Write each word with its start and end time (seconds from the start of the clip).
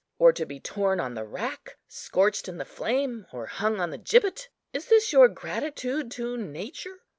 or 0.17 0.33
to 0.33 0.47
be 0.47 0.59
torn 0.59 0.99
on 0.99 1.13
the 1.13 1.23
rack, 1.23 1.77
scorched 1.87 2.47
in 2.47 2.57
the 2.57 2.65
flame, 2.65 3.27
or 3.31 3.45
hung 3.45 3.79
on 3.79 3.91
the 3.91 3.99
gibbet? 3.99 4.49
is 4.73 4.87
this 4.87 5.13
your 5.13 5.27
gratitude 5.27 6.09
to 6.09 6.35
nature? 6.37 7.01